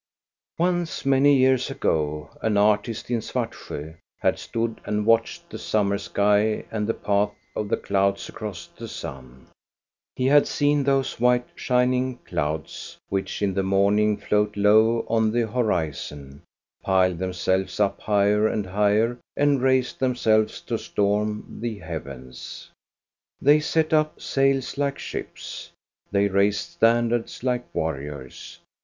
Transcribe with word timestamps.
Once, 0.57 1.05
many 1.05 1.35
years 1.35 1.69
ago, 1.69 2.31
an 2.41 2.57
artist 2.57 3.11
in 3.11 3.21
Svartsjo 3.21 3.95
had 4.19 4.39
stood 4.39 4.81
and 4.83 5.05
watched 5.05 5.47
the 5.51 5.59
summer 5.59 5.99
sky 5.99 6.65
and 6.71 6.87
the 6.87 6.93
path 6.95 7.35
of 7.55 7.69
the 7.69 7.77
clouds 7.77 8.27
across 8.27 8.65
the 8.65 8.87
sun. 8.87 9.45
He 10.15 10.25
had 10.25 10.47
seen 10.47 10.83
those 10.83 11.19
white, 11.19 11.45
shining 11.53 12.17
clouds, 12.25 12.97
which 13.09 13.43
in 13.43 13.53
the 13.53 13.61
morning 13.61 14.17
float 14.17 14.57
low 14.57 15.05
on 15.07 15.31
the 15.31 15.45
horizon, 15.47 16.41
pile 16.81 17.13
themselves 17.13 17.79
up 17.79 17.99
higher 18.01 18.47
and 18.47 18.65
higher 18.65 19.19
and 19.37 19.61
raise 19.61 19.93
themselves 19.93 20.61
to 20.61 20.79
storm 20.79 21.59
the 21.61 21.77
heavens. 21.77 22.71
They 23.39 23.59
set 23.59 23.93
up 23.93 24.19
sails 24.19 24.79
like 24.79 24.97
ships. 24.97 25.69
They 26.09 26.27
raised 26.27 26.71
standards 26.71 27.43
like 27.43 27.65
warriors. 27.71 28.57